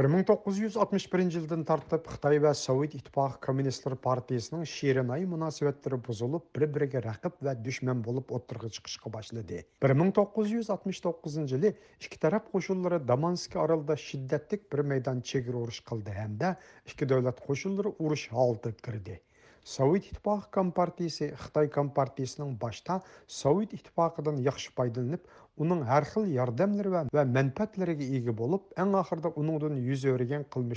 [0.00, 7.52] 1961 жылдан тартып Қытай ва Совет Итпақ Коммунистер партиясының шерінай мұнасиветтері бұзылып, бір-біріге рақып ва
[7.66, 9.58] дүшмен болып отырғы чықышқы башылыды.
[9.84, 16.54] 1969 жылы ішкі тарап қошылары Даманский аралда шиддеттік бір мейдан чегір ұрыш қылды, әмді
[16.88, 19.20] ішкі дөйлет қошылары ұрыш алды кірді
[19.68, 22.94] совет ittifoqi kompartiyasi xitoy kompartiyasining башта
[23.38, 25.26] Совет ittifoqidan yaxshi foydalanib
[25.64, 30.72] uning har xil yordamlari va, va manfaatlariga ega bo'lib eng oxirida uningdan yuz o'rgan чоң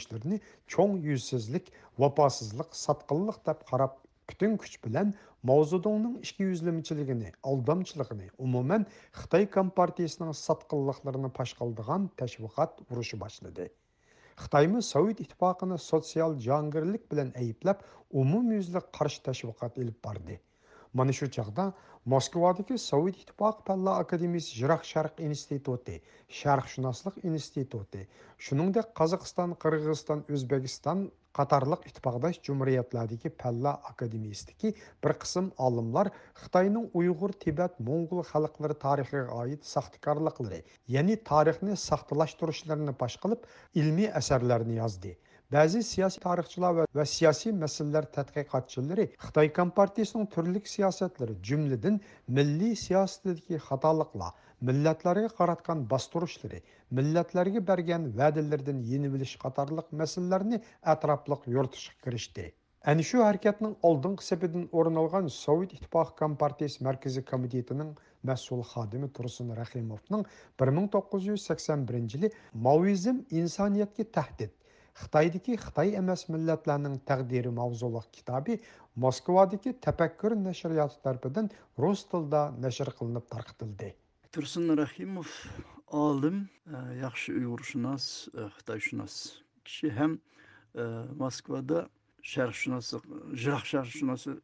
[0.75, 1.71] cho'ng yuzsizlik
[2.05, 3.93] vafosizlik деп deb qarab
[4.33, 5.13] butun kuch bilan
[5.51, 8.83] mavzudongning ikki yuzlimichiligini aldamchiligini umuman
[9.21, 10.35] xitoy kompartiyasining
[12.19, 13.69] tashviqot
[14.41, 17.83] Хытаймы Сауид иттифагына социал жангырлык белән әйипләп,
[18.21, 20.37] умумйүзлек каршы ташвикат алып барды.
[21.01, 21.67] Менә шу чакта
[22.15, 25.99] Москвадагы Сауид иттифагы Палла Академис жырақ шарқ институты,
[26.41, 28.05] шарқ шунаслык институты,
[28.49, 34.71] шуның Қазақстан, Қырғызстан, Кыргызстан, Өзбекстан qatarlıq ittifaqdaş cumhuriyyətlərdəki Pəllə Akademiyasındakı
[35.05, 36.09] bir qism olimlar
[36.41, 40.59] Xitoyning Uyg'ur, Tibet, Moğol xalqlari tarixiga oid saxtakorliqlari,
[40.95, 43.49] ya'ni tarixni saxtalashtirishlarni baş qilib,
[43.83, 45.15] ilmiy asarlarni yozdi.
[45.53, 51.99] Bəzi siyasi tarixçilər və, və siyasi məsələlər tədqiqatçıları Xitay Kompartiyasının türlük siyasətləri, cümlədən
[52.39, 56.59] milli siyasətdəki xatalıqlar millatlarga qaratgan bosturishlari
[56.97, 60.59] millatlarga bergan va'dalardan yenilish qatorliq masalalarni
[60.93, 62.43] atrofliq yoritishga kirishdi
[62.93, 67.89] ana shu harakatning oldingi sapidan o'rin olgan sovet ittifoqi kompartiyasi markaziy komitetining
[68.31, 70.23] mas'ul xodimi tursun rahimovning
[70.63, 72.29] 1981 yili
[72.69, 74.53] maoizm insoniyatga tahdid
[75.01, 78.57] xitoydagi xitoy emas millatlarning taqdiri mavzuli kitobi
[79.07, 81.51] moskvadagi tafakkur nashriyoti tarafidan
[81.87, 83.91] rus tilida nashr qilinib tarqitildi
[84.33, 85.29] Тұрсын Рахимов
[85.93, 89.17] алдым ә, яқшы ұйғыршынас, қытайшынас
[89.61, 90.15] кіші әм
[90.73, 90.85] ә,
[91.19, 91.83] Москвада
[92.25, 92.97] шәрқшынасы,
[93.37, 93.69] жырақ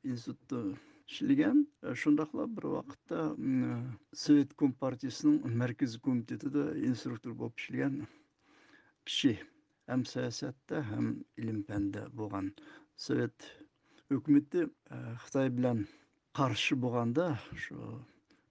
[0.04, 0.76] институтты
[1.10, 1.64] шілген.
[2.04, 3.82] шындақла бір вақытта ә,
[4.14, 6.38] Совет Компартиясының мәркіз де
[6.86, 8.06] инструктор болып шілген
[9.06, 9.40] кіші.
[9.88, 12.54] Әм саясатта, әм илімпәнді болған
[12.96, 13.34] Совет
[14.12, 15.88] өкіметті ә, Қытай білән
[16.34, 17.32] қаршы болғанда,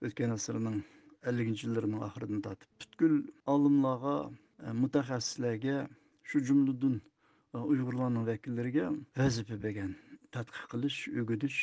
[0.01, 0.83] өткен асырының
[1.27, 2.69] 50-ci illərin axırını tatıb.
[2.83, 3.15] Bütkül
[3.55, 4.13] alimlərə,
[4.69, 5.79] e, mütəxəssislərə,
[6.33, 8.93] şu cümlədən e, Uyğurların vəkillərinə
[9.23, 9.95] vəzifə verən,
[10.39, 11.59] tədqiq qilish, öyrədiş,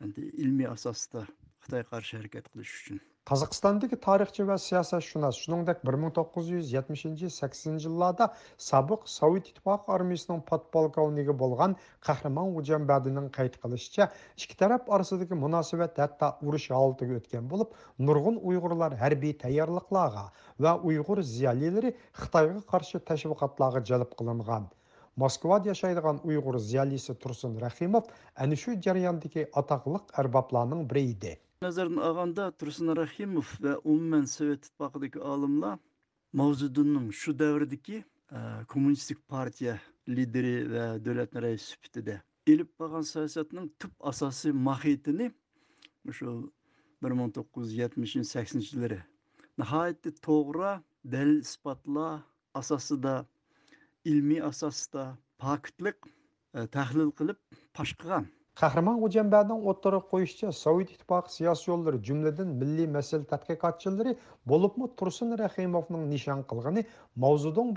[0.00, 1.26] yəni ilmi əsasda
[1.62, 2.96] Қытай қарсы әрекет қылыш үшін.
[3.30, 8.26] Қазақстандагы тарихчы ва сиясатшунас, шуныңдак 1970-80 жылларда
[8.64, 11.76] сабық Совет Итпақ армиясының подполковнигі болған
[12.08, 14.08] Қахраман Уджан Бәдінің қайт қылышча,
[14.42, 17.78] ішкі тарап арасындагы мунасабат әтта урыш алты өткен болып,
[18.08, 20.26] нұрғын уйғурлар хәрби таярлыкларга
[20.66, 24.66] ва уйғур зиялелері Қытайга қаршы тәшвиқатларга жалып қылынған.
[25.26, 28.10] Москвада яшайдыған уйғур зиялесі Турсун Рахимов
[28.46, 35.76] әнішу шу атақлық атаклык арбапларның бири Nazarın olganda tursun rahimov va umuman sovet ittifoqidagi olimlar
[36.38, 37.98] mavzudinning shu davrdagi
[38.32, 38.38] e,
[38.72, 39.76] kommunistik partiya
[40.16, 42.16] lideri va davlatni raisi sifatida
[42.54, 45.26] ilib borgan siyosatning tub asosiy mohiyatini
[46.18, 46.28] shu
[47.06, 48.98] bir ming to'qqiz yuz yetmishinchi saksoninchi yillari
[49.64, 50.72] nihoyatda to'g'ri
[51.14, 52.20] dalil isbotlar
[52.62, 53.14] asosida
[54.14, 55.04] ilmiy asosida
[55.46, 55.98] pokitlik
[56.60, 57.38] e, tahlil qilib
[57.78, 57.92] pash
[58.60, 64.12] qahramon xo'jambaning отыры qo'yishicha Сауид ittifoqi siyosiy yo'llari jumladan milliy masala tadqiqotchilari
[64.52, 67.70] болып tursun rahimovning nishon qilgani қылғыны маузудон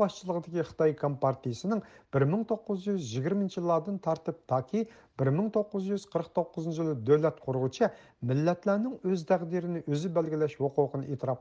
[0.70, 1.82] xitoy kompartiyasining
[2.16, 4.82] bir ming to'qqiz yuz yigirmanchi yillardan tortib toki
[5.24, 7.86] bir ming to'qqiz yuz qirq to'qqizinchi yili davlat qurg'uchi
[8.34, 11.40] millatlarning o'z taqdirini o'zi belgilash huquqini e'tirof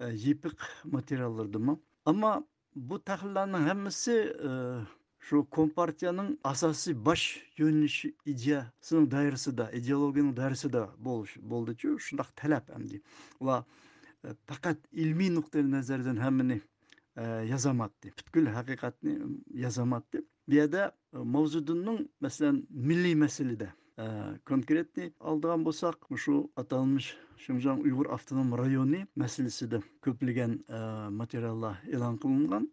[0.00, 0.52] E, yepik
[0.84, 1.80] materiallardımı.
[2.04, 2.44] Ama
[2.76, 4.50] bu tahlillerin hepsi e,
[5.18, 10.86] şu kompartiyanın asası baş yönelişi ideyasının dairesi de, ideologiyanın dairesi de
[11.42, 13.00] boldu ki, şundak talep hem de.
[13.42, 13.50] Ve
[14.24, 16.60] e, fakat ilmi noktayı nazardan hemini
[17.50, 17.92] yazamadı.
[18.04, 19.18] Bütkül hakikatini
[19.54, 20.24] yazamadı.
[20.48, 23.72] Bir de mavzudunun mesela milli meselede
[24.44, 26.32] конкретный алдыған болсақ мұшу
[26.62, 27.10] аталмыш
[27.44, 30.80] шыңжаң уйғур автоном районы мәселесі де көпілген ә,
[31.18, 32.66] материаллар илан қылынған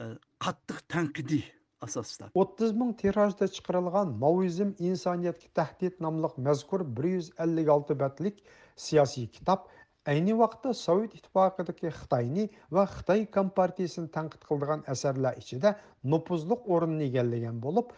[0.00, 0.06] ә,
[0.46, 1.42] қаттық тәңкіди
[1.86, 8.40] асаста 30 мың тиражда шығарылған мауизм инсаният тәхдид намлық мәзкур 156 бәтлік
[8.86, 9.68] сияси кітап
[10.14, 15.36] Әйні вақытта Совет Итпақыдық Қытайны ва Қытай Компартиясын таңқыт қылдыған асарлар
[16.04, 17.90] орын негелдеген болып,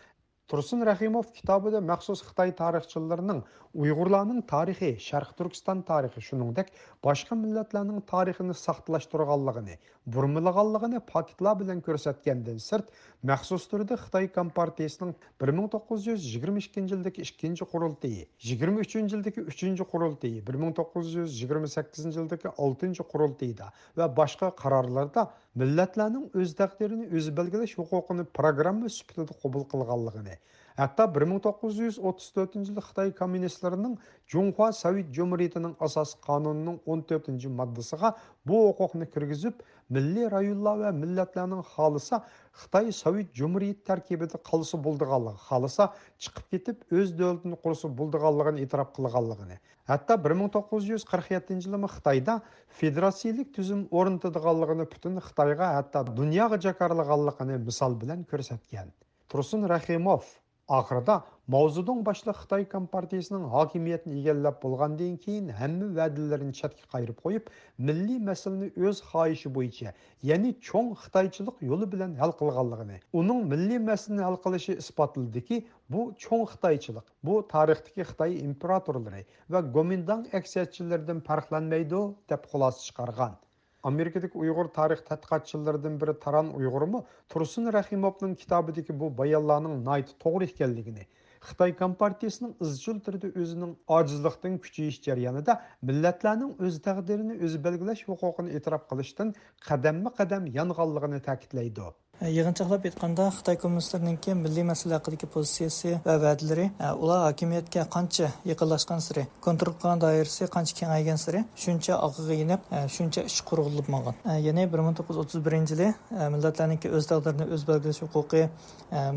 [0.49, 3.43] Тұрсын Рахимов кітабыда мәқсус Қытай тарихшыларының
[3.85, 6.71] ұйғырланың тарихи, Шарқ Түркістан тарихи шыныңдек
[7.05, 9.77] башқа мүлләтләнің тарихыны сақтылаштырғалығыны,
[10.09, 12.89] бұрмылығалығыны пакетла білін көрсәткенден сұрт,
[13.29, 23.07] мәқсус түрді Қытай Компартиясының 1922 жылдық 2-ші құрылтыйы, 23 жылдық 3-ші құрылтыйы, 1928 жылдық 6-ші
[23.13, 23.69] құрылтыйда
[24.01, 25.29] вә башқа қарарларда
[25.59, 30.38] мүлләтләнің өз дәқтерін өз бәлгілі шоқоқыны программы сүпілді қобыл қылғалығыны.
[30.85, 33.95] Әтті 1934 жылы Қытай коммунистлерінің
[34.35, 38.13] Жонхуа Сәвет Жомуретінің асас қанонының 14-ші маддысыға
[38.47, 39.65] бұл оқуқыны кіргізіп,
[39.97, 42.21] мүлі райулла өә мүлләтләнің қалыса
[42.63, 45.89] Қытай Сәвет Жомурет тәркебеді қалысы болдығалығы, қалыса
[46.23, 49.59] чықып кетіп, өз дөлтінің құрысы болдығалығын итарап қылығалығыны.
[49.91, 52.39] Әтті 1947 жылымы Қытайда
[52.79, 58.93] федерациялық түзім орынтыдығалығыны күтін Қытайға әтті дүнияғы жақарлығалығыны мысал білен көрсеткен.
[59.33, 60.29] Тұрсын Рахимов,
[60.77, 61.15] Ақырда
[61.55, 67.47] Маузудың башлы Қытай Компартиясының хакимиетін игәлләп булгандан кейін әмі вәдәләрен чатка қайырып қойып,
[67.89, 69.95] милли мәсіліні өз хайшы бойынша,
[70.33, 75.63] яни чоң Қытайчылық юлы белән хәл Оның уның милли мәсьәләне хәл қылышы испатлады ки,
[75.97, 83.41] бұ, чоң Қытайчылық, бұ, тарихтікі Қытай императорлары ва Гоминдан әксиятчылардан фарқланмайды деп хулас чыгарган.
[83.87, 87.01] amerikadagi uyg'ur tarix tadqiqotchilaridan biri taran uyg'urmi
[87.35, 91.05] tursun rahimovning kitobidagi bu bayonlarning nayt to'g'ri ekanligini
[91.51, 95.59] xitoy kompartiyasining izchil turda o'zining ojizlikdan kuchayish jarayonida
[95.93, 99.33] millatlarning o'z taqdirini o'zi belgilash huquqini e'tirof qilishdan
[99.71, 101.89] qadamma qadam yonganligini ta'kidlaydi
[102.25, 109.03] yig'inchoqlab aytganda xitoy kommunistlarininki milliy masala haqidagi pozitsiyasi va va'dalari e, ular hokimiyatga qancha yaqinlashgan
[109.05, 114.19] siri kontrol qilgan doirasi qancha kengaygan siri shuncha og'ig'i inib e, shuncha ish qurg'ilib qurg'ilibmagan
[114.35, 115.91] e, ya'ni bir ming to'qqiz yuz o'ttiz birinchi yili
[116.35, 118.43] millatlarniki o'z taqdirini o'z belgilash huquqi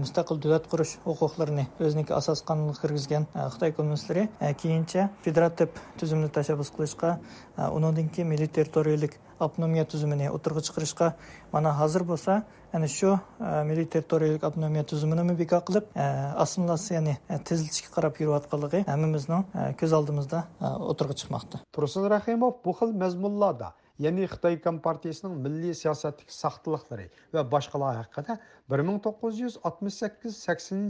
[0.04, 3.26] mustaqil davlat qurish huquqlarini o'ziniki asos qonunga kirgizgan
[3.56, 4.28] xitoy kommunistlari
[4.62, 7.18] keyincha federativ tizimni tashabbus qilishga
[7.78, 11.08] undan keyin milliy territoriyalik автономия түзіміне отырғыш қырышқа
[11.52, 12.40] мана хазыр болса
[12.78, 18.82] әне шо ә, милли территориялық автономия тізімінің мүбека қылып ә, яғни ә, қарап жүріп атқалығы
[18.92, 20.44] әміміздің ә, көз алдымызда
[20.92, 21.62] отырғы чықмақты.
[21.76, 23.72] тұрсын рахимов бұл қыл мәзмұллада
[24.02, 28.38] яғни қытай компартиясының милли саясаттік сақтылықтары вә башқала хақыда
[28.70, 29.02] бір мың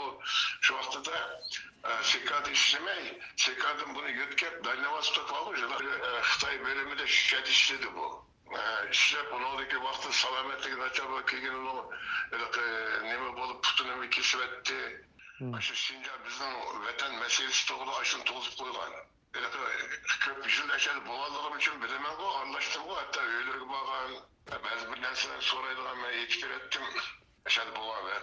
[0.65, 1.15] şu vaxtı da
[1.89, 3.03] e, SİKAD işlemey,
[3.37, 5.55] SİKAD'ın bunu yütkep, Dynavaz Topalı,
[6.21, 8.28] Xtay bölümü de şirket işledi bu.
[8.91, 11.85] шлеп онодеки вакыты саламаттыгы начар болуп келген улам
[12.31, 16.53] неме болуп путун эми кесип атты ошо синдя биздин
[16.85, 18.95] ватан маселеси тууралуу ошону тугузуп койгон
[19.33, 24.17] көп жыл әшәл болғандығым үшін білемін ғой араластым ғой хатта үйлерге барған
[24.67, 26.89] бәзі бір нәрселерді сұрайдыған мен ескереттім
[27.53, 28.13] әшәл болған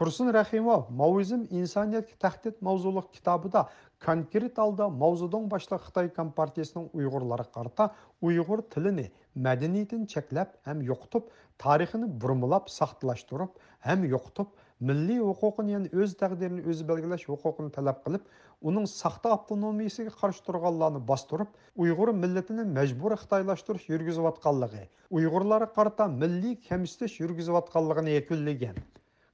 [0.00, 3.62] Тұрсын Рахимов «Мауизм– инсаниетке тәқтет» маузулық кітабы да
[4.04, 7.86] конкрет алда маузудың башлы Қытай Компартиясының ұйғырлары қарта
[8.28, 9.02] ұйғыр тіліне
[9.46, 11.26] мәдениетін чекләп әм йоқтып,
[11.64, 13.60] тарихыны бұрмылап сақтылаштырып,
[13.94, 14.48] әм йоқтып,
[14.92, 18.24] милли оқуқын ен өз тәғдерін өзі бәлгіләш оқуқын тәләп қылып,
[18.70, 21.52] оның сақты автономиясыға қарш тұрғаланы бастырып,
[21.84, 24.86] ұйғыр милетіні мәжбур Қытайлаштыр жүргізіватқалығы,
[25.20, 28.80] ұйғырлары қарта милли кемістіш жүргізіватқалығыны екілеген.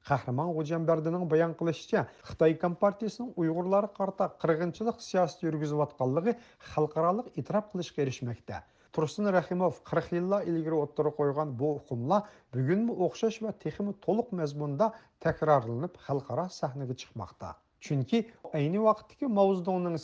[0.07, 6.35] Қахраман Ғожамбердінің баян қылышыча, Қытай Компартиясының ұйғырлары қарта қырғыншылық сиясты жүргізіп атқанлығы
[6.69, 8.61] халықаралық итрап қылыш ерішмекте.
[8.99, 12.25] Тұрсын Рахимов 40 үлгірі ilgari o'ttiri qo'ygan bu бүгін
[12.61, 14.89] bugunmi o'xshash va текімі толық mazmunda
[15.27, 17.51] takrorlanib xalqaro sahnaga chiqmoqda.
[17.89, 18.23] Chunki
[18.61, 19.55] ayni vaqtdagi Mao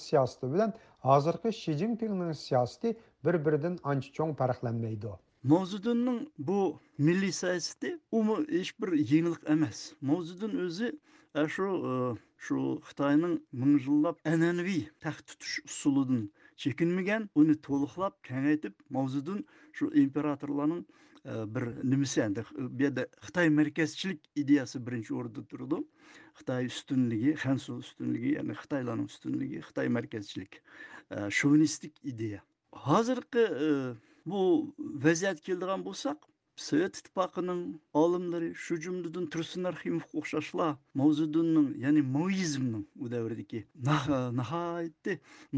[0.02, 0.75] siyosati bilan
[1.06, 1.78] hozirgi Shi
[2.42, 2.97] siyosati
[3.28, 10.90] bir-biridan ancha mavzudinning bu milliy siyosati umu hech bir yengillik emas mavzudin o'zi
[11.40, 11.94] e, shu e,
[12.46, 12.58] shu
[12.90, 16.22] xitoyning ming yillab an'anaviy taxt tutish usulidan
[16.64, 19.40] chekinmagan uni to'liqlab kengaytib mavzudin
[19.80, 20.84] shu imperatorlarning
[21.30, 25.80] e, bir nimasi endi bu yerda xitoy markazchilik ideyasi birinchi o'rinda turdi
[26.42, 30.62] xitoy ustunligi hansu ustunligi ya'ni xitoylarning ustunligi xitoy markazchilik
[31.40, 32.40] shovinistik ideya
[32.88, 33.46] hozirgi
[34.30, 34.66] bu
[35.02, 36.18] vaziyat keladigan bo'lsak
[36.64, 37.62] sovet ittifoqining
[38.02, 43.60] olimlari shu jumladan tursunarhimov o'xshashlar mavzudunning ya'ni moizmning u davrdagi
[44.40, 45.12] nihoyatda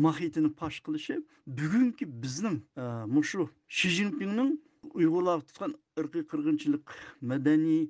[0.07, 1.17] mohiyatini pash qilishi
[1.59, 2.57] bugungi bizning
[3.33, 4.51] shu e, shi zinpinning
[4.99, 5.73] uyg'urlar tutgan
[6.05, 6.85] irqiy qirg'inchilik
[7.35, 7.85] madaniy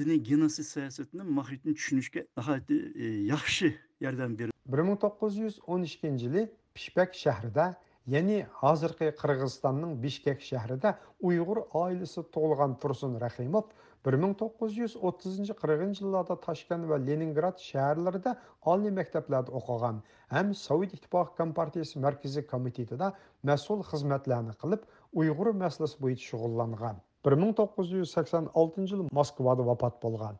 [0.00, 3.04] diniy genosid siyosatini mohiyatini tushunishga nihoyatda e,
[3.34, 3.68] yaxshi
[4.06, 6.42] yordam berdi bir ming to'qqiz yuz o'n ikkinchi yili
[6.78, 7.66] pishpak shahrida
[8.08, 10.94] яғни қазіргі Қырғызстанның Бишкек шәһәрендә
[11.28, 13.66] ұйғыр айлысы толған Тұрсын Рахимов,
[14.08, 18.32] 1930-40 жылларда Ташкент ва Ленинград шәһәрләрендә
[18.72, 20.00] ални мәктәпләрдә оқыган
[20.32, 23.12] һәм Совет Иттифакы Компартиясе Мәркәзи комитетында
[23.50, 27.02] мәсул хезмәтләрне кылып, уйгыр мәсьәләсе буенча шөгыльләнгән.
[27.28, 30.36] 1986 ел Москвада вафат булган.